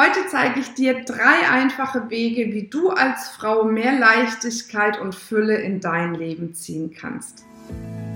[0.00, 5.56] Heute zeige ich dir drei einfache Wege, wie du als Frau mehr Leichtigkeit und Fülle
[5.56, 7.44] in dein Leben ziehen kannst.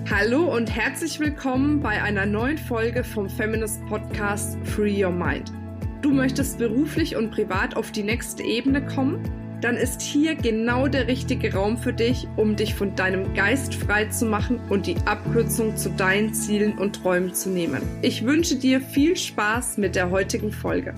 [0.08, 5.50] Hallo und herzlich willkommen bei einer neuen Folge vom Feminist Podcast Free Your Mind.
[6.02, 9.28] Du möchtest beruflich und privat auf die nächste Ebene kommen?
[9.60, 14.04] Dann ist hier genau der richtige Raum für dich, um dich von deinem Geist frei
[14.04, 17.82] zu machen und die Abkürzung zu deinen Zielen und Träumen zu nehmen.
[18.02, 20.94] Ich wünsche dir viel Spaß mit der heutigen Folge.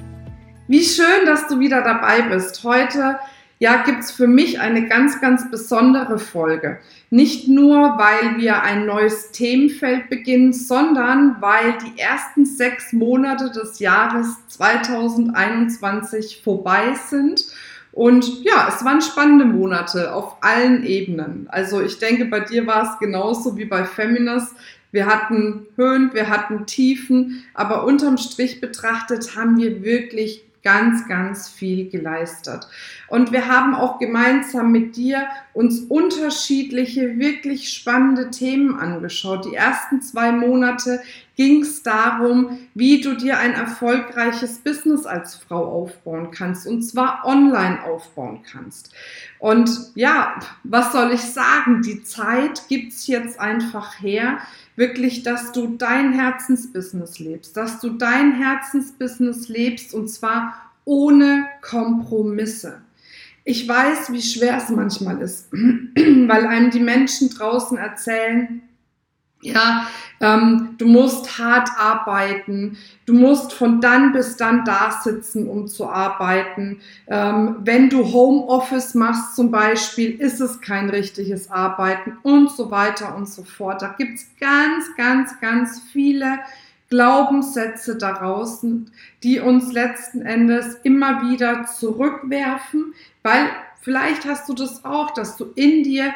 [0.66, 2.64] Wie schön, dass du wieder dabei bist.
[2.64, 3.18] Heute
[3.58, 6.78] ja, gibt es für mich eine ganz, ganz besondere Folge.
[7.10, 13.78] Nicht nur, weil wir ein neues Themenfeld beginnen, sondern weil die ersten sechs Monate des
[13.78, 17.44] Jahres 2021 vorbei sind.
[17.92, 21.46] Und ja, es waren spannende Monate auf allen Ebenen.
[21.50, 24.54] Also ich denke, bei dir war es genauso wie bei Feminist.
[24.92, 31.48] Wir hatten Höhen, wir hatten Tiefen, aber unterm Strich betrachtet haben wir wirklich ganz, ganz
[31.48, 32.66] viel geleistet.
[33.08, 39.44] Und wir haben auch gemeinsam mit dir uns unterschiedliche, wirklich spannende Themen angeschaut.
[39.44, 41.00] Die ersten zwei Monate
[41.36, 47.24] ging es darum, wie du dir ein erfolgreiches Business als Frau aufbauen kannst und zwar
[47.24, 48.94] online aufbauen kannst.
[49.38, 51.82] Und ja, was soll ich sagen?
[51.82, 54.38] Die Zeit gibt's jetzt einfach her,
[54.76, 62.82] wirklich, dass du dein Herzensbusiness lebst, dass du dein Herzensbusiness lebst und zwar ohne Kompromisse.
[63.44, 68.62] Ich weiß, wie schwer es manchmal ist, weil einem die Menschen draußen erzählen,
[69.44, 69.86] ja,
[70.20, 75.88] ähm, du musst hart arbeiten, du musst von dann bis dann da sitzen, um zu
[75.88, 76.80] arbeiten.
[77.06, 83.14] Ähm, wenn du Homeoffice machst zum Beispiel, ist es kein richtiges Arbeiten und so weiter
[83.16, 83.82] und so fort.
[83.82, 86.38] Da gibt es ganz, ganz, ganz viele
[86.88, 88.64] Glaubenssätze daraus,
[89.22, 93.48] die uns letzten Endes immer wieder zurückwerfen, weil
[93.80, 96.14] vielleicht hast du das auch, dass du in dir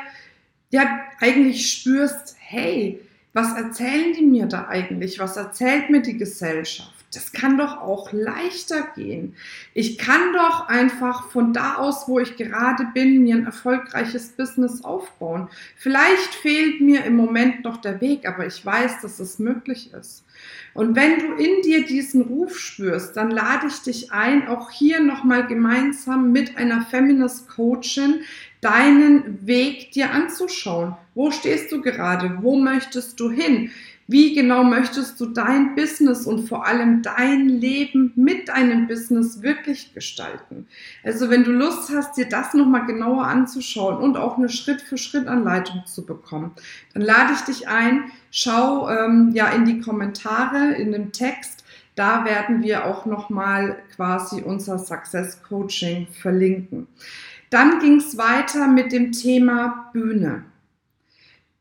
[0.71, 3.01] ja eigentlich spürst, hey,
[3.39, 5.21] was erzählen die mir da eigentlich?
[5.21, 6.93] Was erzählt mir die Gesellschaft?
[7.15, 9.37] Das kann doch auch leichter gehen.
[9.75, 14.83] Ich kann doch einfach von da aus, wo ich gerade bin, mir ein erfolgreiches Business
[14.83, 15.49] aufbauen.
[15.77, 20.25] Vielleicht fehlt mir im Moment noch der Weg, aber ich weiß, dass es möglich ist.
[20.75, 25.01] Und wenn du in dir diesen Ruf spürst, dann lade ich dich ein, auch hier
[25.01, 28.21] nochmal gemeinsam mit einer Feminist Coachin
[28.61, 30.97] deinen Weg dir anzuschauen.
[31.19, 32.39] Wo stehst du gerade?
[32.43, 33.73] Wo möchtest du hin?
[34.07, 39.93] Wie genau möchtest du dein Business und vor allem dein Leben mit deinem Business wirklich
[39.95, 40.69] gestalten?
[41.03, 46.07] Also wenn du Lust hast, dir das nochmal genauer anzuschauen und auch eine Schritt-für-Schritt-Anleitung zu
[46.07, 46.53] bekommen,
[46.95, 51.65] dann lade ich dich ein, schau ähm, ja in die Kommentare, in dem Text,
[51.97, 56.87] da werden wir auch nochmal quasi unser Success Coaching verlinken.
[57.51, 60.45] Dann ging es weiter mit dem Thema Bühne.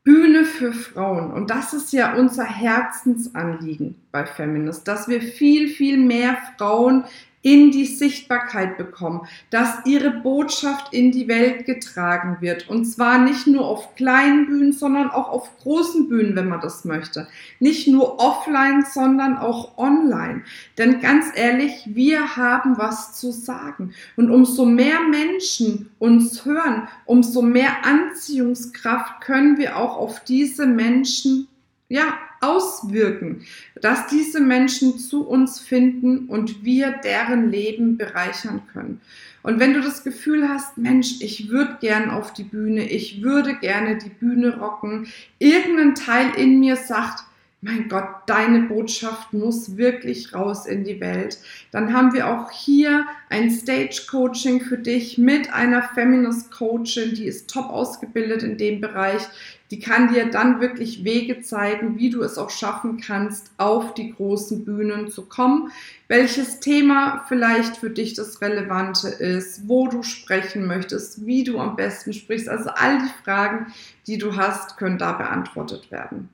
[0.08, 1.30] Bühne für Frauen.
[1.30, 7.04] Und das ist ja unser Herzensanliegen bei Feminist, dass wir viel, viel mehr Frauen
[7.42, 12.68] in die Sichtbarkeit bekommen, dass ihre Botschaft in die Welt getragen wird.
[12.68, 16.84] Und zwar nicht nur auf kleinen Bühnen, sondern auch auf großen Bühnen, wenn man das
[16.84, 17.28] möchte.
[17.60, 20.42] Nicht nur offline, sondern auch online.
[20.78, 23.94] Denn ganz ehrlich, wir haben was zu sagen.
[24.16, 31.48] Und umso mehr Menschen uns hören, umso mehr Anziehungskraft können wir auch auf diese Menschen
[31.88, 33.44] ja, auswirken,
[33.80, 39.00] dass diese Menschen zu uns finden und wir deren Leben bereichern können.
[39.42, 43.56] Und wenn du das Gefühl hast, Mensch, ich würde gern auf die Bühne, ich würde
[43.56, 47.24] gerne die Bühne rocken, irgendein Teil in mir sagt,
[47.60, 51.38] mein Gott, deine Botschaft muss wirklich raus in die Welt.
[51.72, 57.24] Dann haben wir auch hier ein Stage Coaching für dich mit einer Feminist Coachin, die
[57.24, 59.22] ist top ausgebildet in dem Bereich.
[59.70, 64.14] Die kann dir dann wirklich Wege zeigen, wie du es auch schaffen kannst, auf die
[64.14, 65.70] großen Bühnen zu kommen,
[66.08, 71.76] welches Thema vielleicht für dich das Relevante ist, wo du sprechen möchtest, wie du am
[71.76, 72.48] besten sprichst.
[72.48, 73.66] Also all die Fragen,
[74.06, 76.30] die du hast, können da beantwortet werden.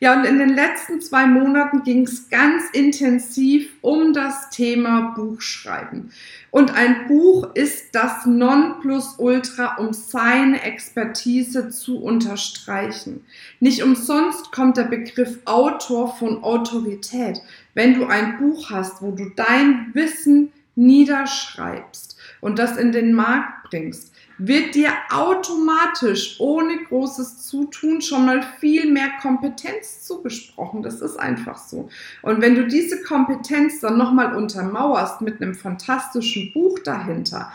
[0.00, 6.10] Ja, und in den letzten zwei Monaten ging es ganz intensiv um das Thema Buchschreiben.
[6.50, 13.24] Und ein Buch ist das Nonplusultra, um seine Expertise zu unterstreichen.
[13.60, 17.40] Nicht umsonst kommt der Begriff Autor von Autorität.
[17.74, 23.70] Wenn du ein Buch hast, wo du dein Wissen niederschreibst und das in den Markt
[23.70, 24.11] bringst,
[24.46, 30.82] wird dir automatisch ohne großes Zutun schon mal viel mehr Kompetenz zugesprochen.
[30.82, 31.88] Das ist einfach so.
[32.22, 37.52] Und wenn du diese Kompetenz dann nochmal untermauerst mit einem fantastischen Buch dahinter,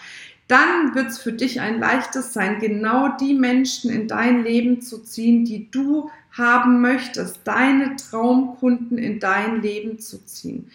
[0.48, 5.04] dann wird es für dich ein leichtes sein, genau die Menschen in dein Leben zu
[5.04, 10.72] ziehen, die du haben möchtest, deine Traumkunden in dein Leben zu ziehen.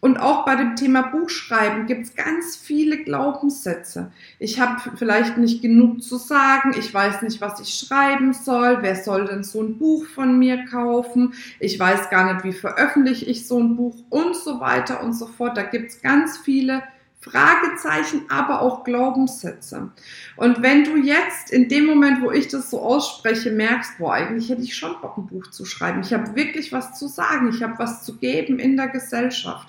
[0.00, 4.12] Und auch bei dem Thema Buchschreiben gibt es ganz viele Glaubenssätze.
[4.38, 8.94] Ich habe vielleicht nicht genug zu sagen, ich weiß nicht, was ich schreiben soll, wer
[8.94, 13.48] soll denn so ein Buch von mir kaufen, ich weiß gar nicht, wie veröffentliche ich
[13.48, 15.56] so ein Buch und so weiter und so fort.
[15.56, 16.84] Da gibt es ganz viele
[17.30, 19.90] Fragezeichen, aber auch Glaubenssätze.
[20.36, 24.48] Und wenn du jetzt in dem Moment, wo ich das so ausspreche, merkst, boah, eigentlich
[24.48, 26.00] hätte ich schon Bock, ein Buch zu schreiben.
[26.00, 29.68] Ich habe wirklich was zu sagen, ich habe was zu geben in der Gesellschaft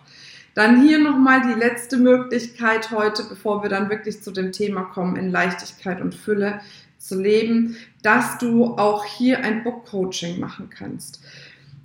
[0.56, 5.16] dann hier nochmal die letzte Möglichkeit heute, bevor wir dann wirklich zu dem Thema kommen,
[5.16, 6.60] in Leichtigkeit und Fülle
[6.98, 11.22] zu leben, dass du auch hier ein Book Coaching machen kannst.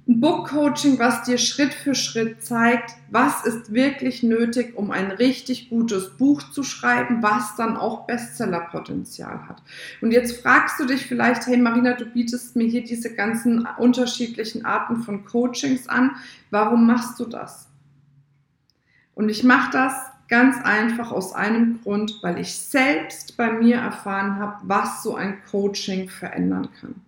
[0.06, 5.10] Ein Book Coaching, was dir Schritt für Schritt zeigt, was ist wirklich nötig, um ein
[5.10, 9.62] richtig gutes Buch zu schreiben, was dann auch Bestsellerpotenzial hat.
[10.02, 14.66] Und jetzt fragst du dich vielleicht, hey Marina, du bietest mir hier diese ganzen unterschiedlichen
[14.66, 16.16] Arten von Coachings an.
[16.50, 17.68] Warum machst du das?
[19.14, 19.94] Und ich mache das
[20.28, 25.42] ganz einfach aus einem Grund, weil ich selbst bei mir erfahren habe, was so ein
[25.50, 27.03] Coaching verändern kann.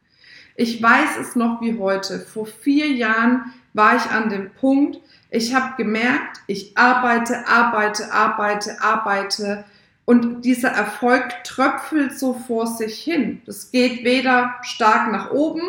[0.56, 2.18] Ich weiß es noch wie heute.
[2.18, 4.98] Vor vier Jahren war ich an dem Punkt,
[5.30, 9.64] ich habe gemerkt, ich arbeite, arbeite, arbeite, arbeite
[10.06, 13.42] und dieser Erfolg tröpfelt so vor sich hin.
[13.44, 15.62] Das geht weder stark nach oben,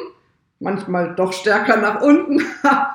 [0.59, 2.41] manchmal doch stärker nach unten,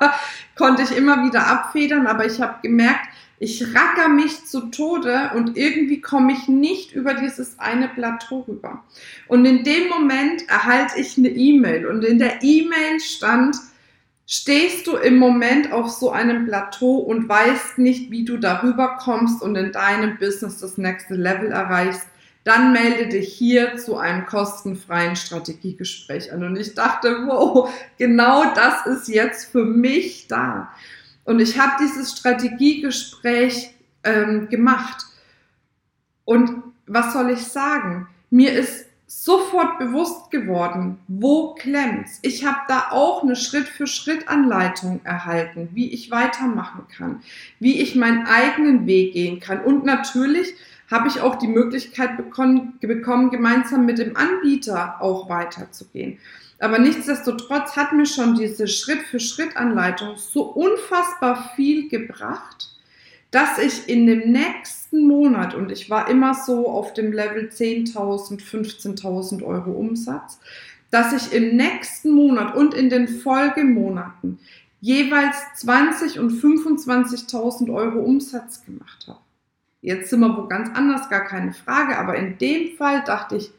[0.57, 3.07] konnte ich immer wieder abfedern, aber ich habe gemerkt,
[3.43, 8.83] ich racker mich zu Tode und irgendwie komme ich nicht über dieses eine Plateau rüber.
[9.27, 13.57] Und in dem Moment erhalte ich eine E-Mail und in der E-Mail stand,
[14.25, 19.41] stehst du im Moment auf so einem Plateau und weißt nicht, wie du darüber kommst
[19.41, 22.07] und in deinem Business das nächste Level erreichst,
[22.45, 26.45] dann melde dich hier zu einem kostenfreien Strategiegespräch an.
[26.45, 30.71] Und ich dachte, wow, genau das ist jetzt für mich da.
[31.25, 33.73] Und ich habe dieses Strategiegespräch
[34.03, 35.05] ähm, gemacht.
[36.25, 38.07] Und was soll ich sagen?
[38.29, 42.19] Mir ist sofort bewusst geworden, wo klemmt's.
[42.23, 47.21] Ich habe da auch eine Schritt-für-Schritt-Anleitung erhalten, wie ich weitermachen kann,
[47.59, 49.63] wie ich meinen eigenen Weg gehen kann.
[49.63, 50.55] Und natürlich
[50.89, 52.79] habe ich auch die Möglichkeit bekommen,
[53.31, 56.19] gemeinsam mit dem Anbieter auch weiterzugehen.
[56.59, 62.69] Aber nichtsdestotrotz hat mir schon diese Schritt-für-Schritt-Anleitung so unfassbar viel gebracht,
[63.31, 68.39] dass ich in dem nächsten Monat, und ich war immer so auf dem Level 10.000,
[68.39, 70.39] 15.000 Euro Umsatz,
[70.91, 74.37] dass ich im nächsten Monat und in den Folgemonaten
[74.79, 79.19] jeweils 20 und 25.000 Euro Umsatz gemacht habe.
[79.83, 83.51] Jetzt sind wir wo ganz anders, gar keine Frage, aber in dem Fall dachte ich,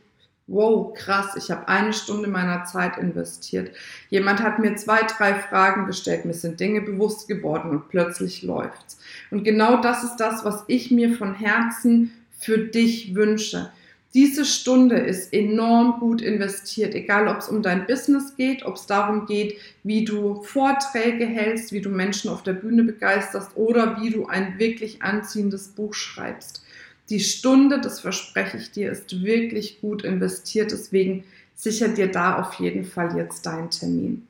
[0.46, 3.70] wow, krass, ich habe eine Stunde meiner Zeit investiert.
[4.08, 8.98] Jemand hat mir zwei, drei Fragen gestellt, mir sind Dinge bewusst geworden und plötzlich läuft's.
[9.30, 13.70] Und genau das ist das, was ich mir von Herzen für dich wünsche.
[14.14, 18.86] Diese Stunde ist enorm gut investiert, egal ob es um dein Business geht, ob es
[18.86, 24.10] darum geht, wie du Vorträge hältst, wie du Menschen auf der Bühne begeisterst oder wie
[24.10, 26.62] du ein wirklich anziehendes Buch schreibst.
[27.10, 30.70] Die Stunde, das verspreche ich dir, ist wirklich gut investiert.
[30.70, 31.24] Deswegen
[31.56, 34.28] sicher dir da auf jeden Fall jetzt deinen Termin.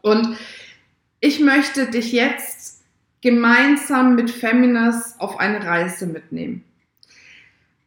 [0.00, 0.38] Und
[1.20, 2.82] ich möchte dich jetzt
[3.20, 6.64] gemeinsam mit Feminas auf eine Reise mitnehmen.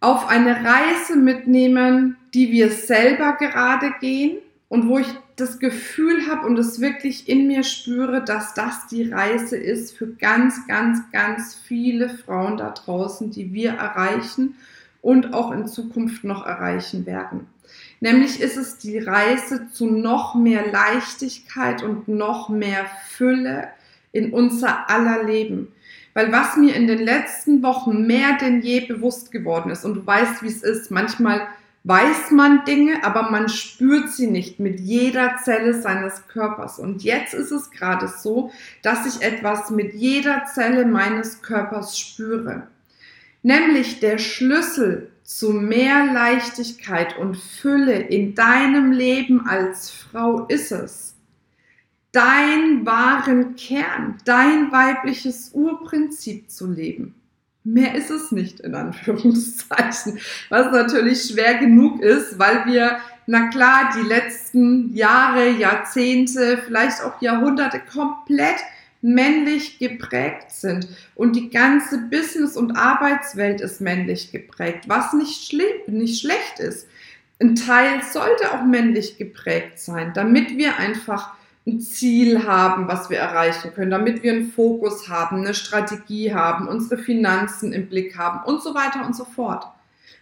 [0.01, 6.47] Auf eine Reise mitnehmen, die wir selber gerade gehen und wo ich das Gefühl habe
[6.47, 11.55] und es wirklich in mir spüre, dass das die Reise ist für ganz, ganz, ganz
[11.55, 14.55] viele Frauen da draußen, die wir erreichen
[15.01, 17.47] und auch in Zukunft noch erreichen werden.
[17.99, 23.69] Nämlich ist es die Reise zu noch mehr Leichtigkeit und noch mehr Fülle
[24.11, 25.67] in unser aller Leben.
[26.13, 30.05] Weil was mir in den letzten Wochen mehr denn je bewusst geworden ist, und du
[30.05, 31.47] weißt, wie es ist, manchmal
[31.83, 36.79] weiß man Dinge, aber man spürt sie nicht mit jeder Zelle seines Körpers.
[36.79, 38.51] Und jetzt ist es gerade so,
[38.83, 42.67] dass ich etwas mit jeder Zelle meines Körpers spüre.
[43.41, 51.15] Nämlich der Schlüssel zu mehr Leichtigkeit und Fülle in deinem Leben als Frau ist es,
[52.11, 57.15] dein wahren Kern, dein weibliches Urprinzip zu leben.
[57.63, 63.91] Mehr ist es nicht in Anführungszeichen, was natürlich schwer genug ist, weil wir, na klar,
[63.95, 68.57] die letzten Jahre, Jahrzehnte, vielleicht auch Jahrhunderte komplett
[69.03, 75.53] männlich geprägt sind und die ganze Business- und Arbeitswelt ist männlich geprägt, was nicht,
[75.87, 76.87] nicht schlecht ist.
[77.39, 81.33] Ein Teil sollte auch männlich geprägt sein, damit wir einfach
[81.71, 86.67] ein Ziel haben, was wir erreichen können, damit wir einen Fokus haben, eine Strategie haben,
[86.67, 89.65] unsere Finanzen im Blick haben und so weiter und so fort.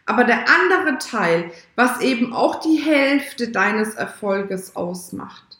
[0.06, 5.60] Aber der andere Teil, was eben auch die Hälfte deines Erfolges ausmacht,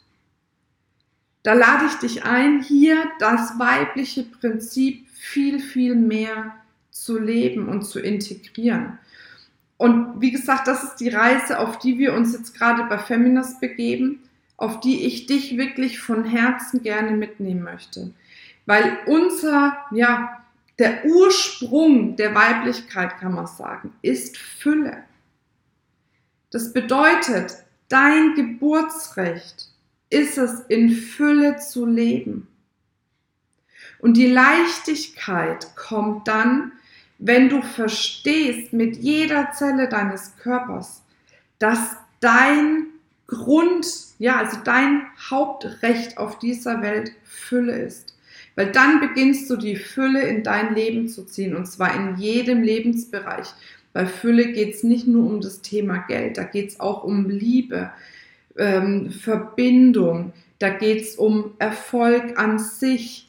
[1.42, 6.54] da lade ich dich ein, hier das weibliche Prinzip viel, viel mehr
[6.90, 8.98] zu leben und zu integrieren.
[9.78, 13.60] Und wie gesagt, das ist die Reise, auf die wir uns jetzt gerade bei Feminist
[13.60, 14.20] begeben
[14.60, 18.12] auf die ich dich wirklich von Herzen gerne mitnehmen möchte.
[18.66, 20.44] Weil unser, ja,
[20.78, 25.02] der Ursprung der Weiblichkeit, kann man sagen, ist Fülle.
[26.50, 27.56] Das bedeutet,
[27.88, 29.70] dein Geburtsrecht
[30.10, 32.46] ist es, in Fülle zu leben.
[33.98, 36.72] Und die Leichtigkeit kommt dann,
[37.18, 41.02] wenn du verstehst mit jeder Zelle deines Körpers,
[41.58, 42.86] dass dein
[43.30, 43.86] Grund,
[44.18, 48.14] ja, also dein Hauptrecht auf dieser Welt Fülle ist.
[48.56, 52.62] Weil dann beginnst du die Fülle in dein Leben zu ziehen und zwar in jedem
[52.62, 53.46] Lebensbereich.
[53.92, 57.28] Bei Fülle geht es nicht nur um das Thema Geld, da geht es auch um
[57.28, 57.90] Liebe,
[58.58, 63.28] ähm, Verbindung, da geht es um Erfolg an sich,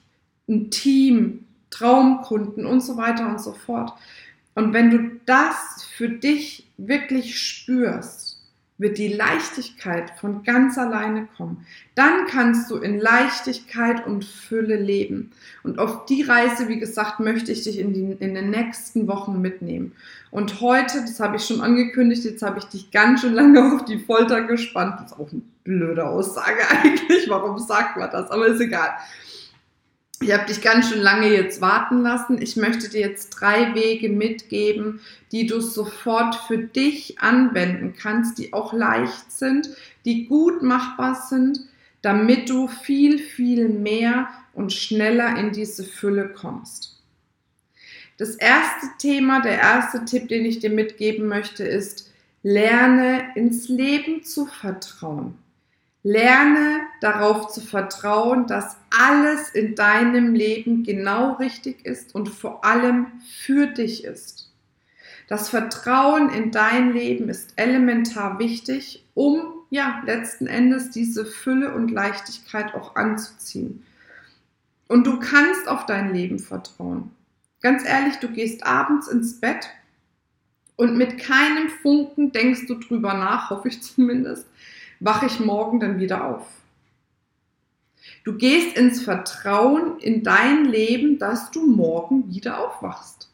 [0.50, 3.94] ein Team, Traumkunden und so weiter und so fort.
[4.56, 8.31] Und wenn du das für dich wirklich spürst,
[8.82, 11.66] wird die Leichtigkeit von ganz alleine kommen.
[11.94, 15.32] Dann kannst du in Leichtigkeit und Fülle leben.
[15.62, 19.40] Und auf die Reise, wie gesagt, möchte ich dich in, die, in den nächsten Wochen
[19.40, 19.92] mitnehmen.
[20.32, 23.86] Und heute, das habe ich schon angekündigt, jetzt habe ich dich ganz schön lange auf
[23.86, 24.96] die Folter gespannt.
[25.00, 27.30] Das ist auch eine blöde Aussage eigentlich.
[27.30, 28.32] Warum sagt man das?
[28.32, 28.90] Aber ist egal.
[30.22, 32.40] Ich habe dich ganz schön lange jetzt warten lassen.
[32.40, 35.02] Ich möchte dir jetzt drei Wege mitgeben,
[35.32, 39.70] die du sofort für dich anwenden kannst, die auch leicht sind,
[40.06, 41.62] die gut machbar sind,
[42.04, 47.02] damit du viel, viel mehr und schneller in diese Fülle kommst.
[48.18, 52.12] Das erste Thema, der erste Tipp, den ich dir mitgeben möchte, ist,
[52.44, 55.41] lerne ins Leben zu vertrauen.
[56.04, 63.08] Lerne darauf zu vertrauen, dass alles in deinem Leben genau richtig ist und vor allem
[63.44, 64.52] für dich ist.
[65.28, 71.92] Das Vertrauen in dein Leben ist elementar wichtig, um ja letzten Endes diese Fülle und
[71.92, 73.86] Leichtigkeit auch anzuziehen.
[74.88, 77.12] Und du kannst auf dein Leben vertrauen.
[77.62, 79.70] Ganz ehrlich, du gehst abends ins Bett
[80.76, 84.48] und mit keinem Funken denkst du drüber nach, hoffe ich zumindest,
[85.02, 86.46] wache ich morgen dann wieder auf.
[88.24, 93.30] Du gehst ins Vertrauen in dein Leben, dass du morgen wieder aufwachst.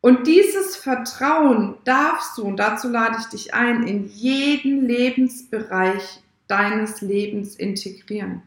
[0.00, 7.02] Und dieses Vertrauen darfst du, und dazu lade ich dich ein, in jeden Lebensbereich deines
[7.02, 8.42] Lebens integrieren.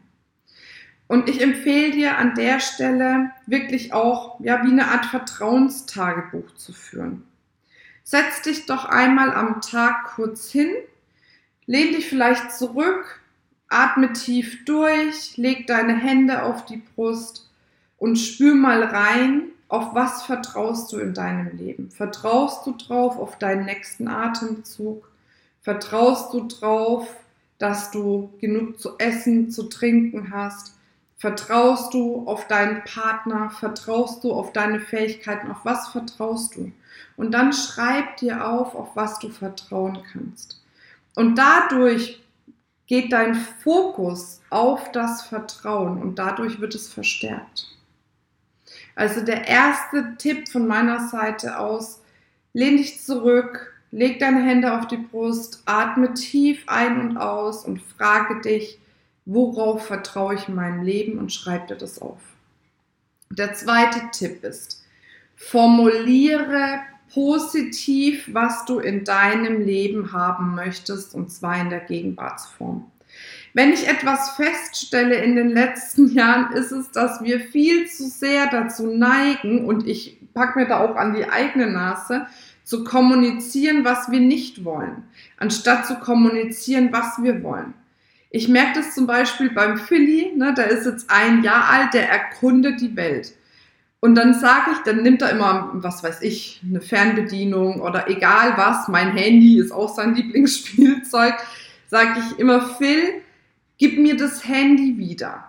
[1.06, 6.72] Und ich empfehle dir an der Stelle wirklich auch, ja, wie eine Art Vertrauenstagebuch zu
[6.72, 7.24] führen.
[8.02, 10.70] Setz dich doch einmal am Tag kurz hin
[11.66, 13.20] Lehn dich vielleicht zurück,
[13.68, 17.50] atme tief durch, leg deine Hände auf die Brust
[17.98, 21.90] und spür mal rein, auf was vertraust du in deinem Leben?
[21.90, 25.10] Vertraust du drauf auf deinen nächsten Atemzug?
[25.62, 27.08] Vertraust du drauf,
[27.58, 30.74] dass du genug zu essen, zu trinken hast?
[31.16, 33.50] Vertraust du auf deinen Partner?
[33.50, 35.50] Vertraust du auf deine Fähigkeiten?
[35.50, 36.70] Auf was vertraust du?
[37.16, 40.60] Und dann schreib dir auf, auf was du vertrauen kannst.
[41.14, 42.22] Und dadurch
[42.86, 47.68] geht dein Fokus auf das Vertrauen und dadurch wird es verstärkt.
[48.94, 52.00] Also der erste Tipp von meiner Seite aus,
[52.52, 57.80] lehn dich zurück, leg deine Hände auf die Brust, atme tief ein und aus und
[57.80, 58.78] frage dich,
[59.24, 62.20] worauf vertraue ich in meinem Leben und schreib dir das auf.
[63.30, 64.84] Der zweite Tipp ist,
[65.36, 66.80] formuliere
[67.14, 72.84] positiv, was du in deinem Leben haben möchtest, und zwar in der Gegenwartsform.
[73.52, 78.50] Wenn ich etwas feststelle in den letzten Jahren, ist es, dass wir viel zu sehr
[78.50, 82.26] dazu neigen, und ich packe mir da auch an die eigene Nase,
[82.64, 85.04] zu kommunizieren, was wir nicht wollen,
[85.36, 87.74] anstatt zu kommunizieren, was wir wollen.
[88.30, 92.08] Ich merke das zum Beispiel beim Philly, ne, der ist jetzt ein Jahr alt, der
[92.08, 93.34] erkundet die Welt.
[94.04, 98.52] Und dann sage ich, dann nimmt er immer, was weiß ich, eine Fernbedienung oder egal
[98.54, 101.32] was, mein Handy ist auch sein Lieblingsspielzeug,
[101.86, 103.22] sage ich immer, Phil,
[103.78, 105.44] gib mir das Handy wieder.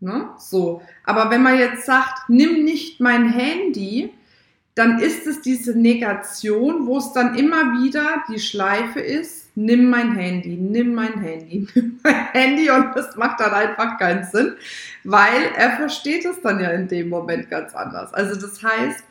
[0.00, 0.30] Ne?
[0.36, 0.82] So.
[1.04, 4.12] Aber wenn man jetzt sagt, nimm nicht mein Handy,
[4.76, 10.14] dann ist es diese Negation, wo es dann immer wieder die Schleife ist, nimm mein
[10.14, 14.54] Handy, nimm mein Handy, nimm mein Handy und das macht dann einfach keinen Sinn,
[15.02, 18.12] weil er versteht es dann ja in dem Moment ganz anders.
[18.12, 19.02] Also das heißt,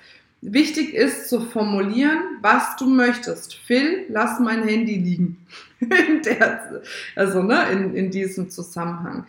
[0.41, 3.55] wichtig ist zu formulieren, was du möchtest.
[3.55, 5.48] Phil, lass mein Handy liegen.
[6.25, 6.84] Der,
[7.15, 9.25] also ne, in, in diesem Zusammenhang.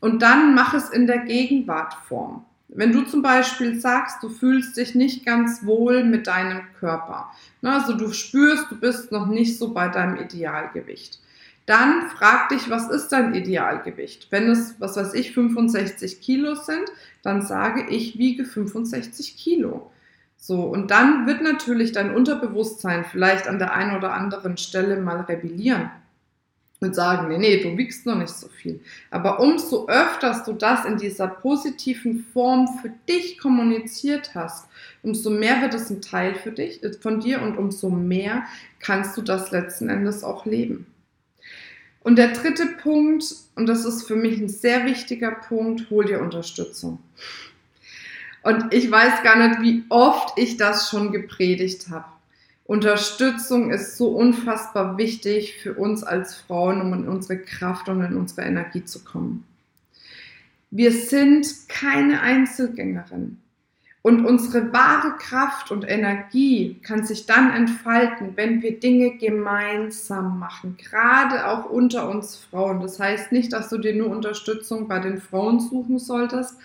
[0.00, 2.44] Und dann mach es in der Gegenwartform.
[2.68, 7.32] Wenn du zum Beispiel sagst, du fühlst dich nicht ganz wohl mit deinem Körper,
[7.62, 11.18] ne, also du spürst, du bist noch nicht so bei deinem Idealgewicht,
[11.64, 14.28] dann frag dich, was ist dein Idealgewicht?
[14.30, 16.90] Wenn es, was weiß ich, 65 Kilo sind,
[17.22, 19.90] dann sage ich, wiege 65 Kilo.
[20.36, 25.20] So, und dann wird natürlich dein Unterbewusstsein vielleicht an der einen oder anderen Stelle mal
[25.20, 25.90] rebellieren
[26.80, 28.80] und sagen, nee, nee, du wiegst noch nicht so viel.
[29.10, 34.68] Aber umso öfters du das in dieser positiven Form für dich kommuniziert hast,
[35.02, 38.44] umso mehr wird es ein Teil für dich, äh, von dir und umso mehr
[38.78, 40.86] kannst du das letzten Endes auch leben.
[42.00, 43.24] Und der dritte Punkt,
[43.56, 47.00] und das ist für mich ein sehr wichtiger Punkt, hol dir Unterstützung.
[48.44, 52.06] Und ich weiß gar nicht, wie oft ich das schon gepredigt habe.
[52.68, 58.14] Unterstützung ist so unfassbar wichtig für uns als Frauen, um in unsere Kraft und in
[58.14, 59.44] unsere Energie zu kommen.
[60.70, 63.38] Wir sind keine Einzelgängerin.
[64.02, 70.76] Und unsere wahre Kraft und Energie kann sich dann entfalten, wenn wir Dinge gemeinsam machen,
[70.76, 72.80] gerade auch unter uns Frauen.
[72.80, 76.58] Das heißt nicht, dass du dir nur Unterstützung bei den Frauen suchen solltest,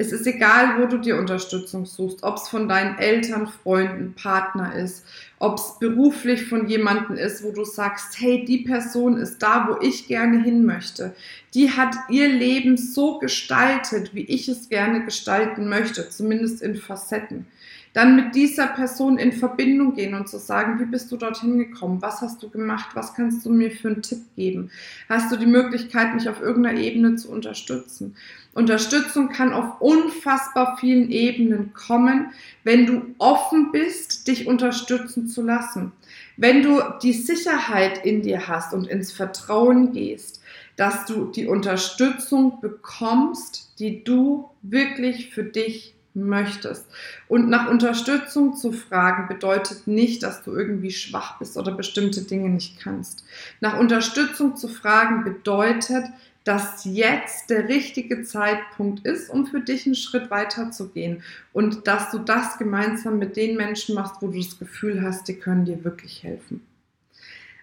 [0.00, 4.72] es ist egal, wo du dir Unterstützung suchst, ob es von deinen Eltern, Freunden, Partner
[4.76, 5.04] ist,
[5.40, 9.84] ob es beruflich von jemandem ist, wo du sagst, hey, die Person ist da, wo
[9.84, 11.16] ich gerne hin möchte.
[11.52, 17.46] Die hat ihr Leben so gestaltet, wie ich es gerne gestalten möchte, zumindest in Facetten
[17.92, 22.02] dann mit dieser Person in Verbindung gehen und zu sagen, wie bist du dorthin gekommen?
[22.02, 22.90] Was hast du gemacht?
[22.94, 24.70] Was kannst du mir für einen Tipp geben?
[25.08, 28.14] Hast du die Möglichkeit, mich auf irgendeiner Ebene zu unterstützen?
[28.54, 32.32] Unterstützung kann auf unfassbar vielen Ebenen kommen,
[32.64, 35.92] wenn du offen bist, dich unterstützen zu lassen.
[36.36, 40.40] Wenn du die Sicherheit in dir hast und ins Vertrauen gehst,
[40.76, 45.94] dass du die Unterstützung bekommst, die du wirklich für dich
[46.26, 46.86] möchtest.
[47.28, 52.48] Und nach Unterstützung zu fragen bedeutet nicht, dass du irgendwie schwach bist oder bestimmte Dinge
[52.48, 53.24] nicht kannst.
[53.60, 56.04] Nach Unterstützung zu fragen bedeutet,
[56.44, 61.86] dass jetzt der richtige Zeitpunkt ist, um für dich einen Schritt weiter zu gehen und
[61.86, 65.66] dass du das gemeinsam mit den Menschen machst, wo du das Gefühl hast, die können
[65.66, 66.62] dir wirklich helfen.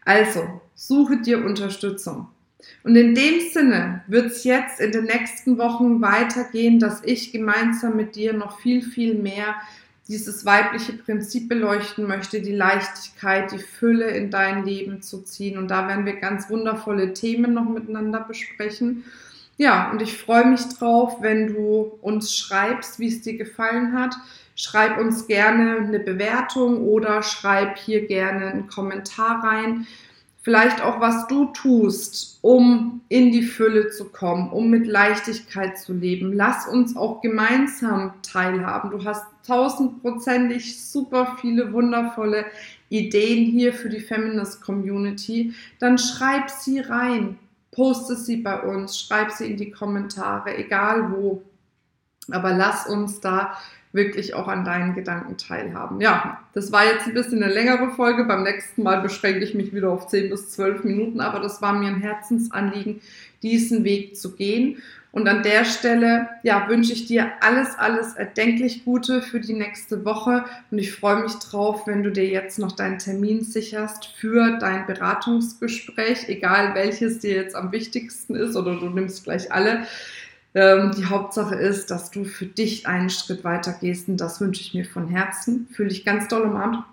[0.03, 2.27] Also, suche dir Unterstützung.
[2.83, 7.95] Und in dem Sinne wird es jetzt in den nächsten Wochen weitergehen, dass ich gemeinsam
[7.95, 9.55] mit dir noch viel, viel mehr
[10.07, 15.57] dieses weibliche Prinzip beleuchten möchte, die Leichtigkeit, die Fülle in dein Leben zu ziehen.
[15.57, 19.03] Und da werden wir ganz wundervolle Themen noch miteinander besprechen.
[19.57, 24.15] Ja, und ich freue mich drauf, wenn du uns schreibst, wie es dir gefallen hat.
[24.55, 29.87] Schreib uns gerne eine Bewertung oder schreib hier gerne einen Kommentar rein
[30.45, 35.91] vielleicht auch, was du tust, um in die Fülle zu kommen, um mit Leichtigkeit zu
[35.91, 36.33] leben.
[36.33, 38.91] Lass uns auch gemeinsam teilhaben.
[38.91, 42.45] Du hast tausendprozentig super viele wundervolle
[42.89, 45.55] Ideen hier für die Feminist Community.
[45.79, 47.39] Dann schreib sie rein,
[47.71, 51.41] poste sie bei uns, schreib sie in die Kommentare, egal wo.
[52.29, 53.57] Aber lass uns da
[53.95, 56.01] wirklich auch an deinen Gedanken teilhaben.
[56.01, 58.25] Ja, das war jetzt ein bisschen eine längere Folge.
[58.25, 61.73] Beim nächsten Mal beschränke ich mich wieder auf 10 bis 12 Minuten, aber das war
[61.73, 63.01] mir ein Herzensanliegen,
[63.41, 64.81] diesen Weg zu gehen.
[65.15, 70.03] Und an der Stelle, ja, wünsche ich dir alles, alles erdenklich Gute für die nächste
[70.03, 70.43] Woche.
[70.71, 74.85] Und ich freue mich drauf, wenn du dir jetzt noch deinen Termin sicherst für dein
[74.85, 79.85] Beratungsgespräch, egal welches dir jetzt am wichtigsten ist oder du nimmst gleich alle.
[80.55, 84.61] Ähm, die Hauptsache ist, dass du für dich einen Schritt weiter gehst und das wünsche
[84.61, 85.67] ich mir von Herzen.
[85.73, 86.83] Fühle dich ganz doll umarmt.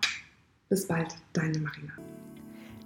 [0.69, 1.93] Bis bald, deine Marina.